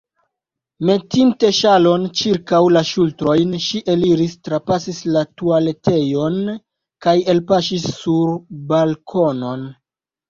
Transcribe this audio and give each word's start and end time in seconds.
Metinte 0.89 1.49
ŝalon 1.57 2.07
ĉirkaŭ 2.21 2.61
la 2.77 2.81
ŝultrojn, 2.93 3.53
ŝi 3.67 3.81
eliris, 3.95 4.33
trapasis 4.49 5.03
la 5.17 5.23
tualetejon 5.43 6.41
kaj 7.07 7.17
elpaŝis 7.35 7.89
sur 8.03 8.37
balkonon. 8.75 9.69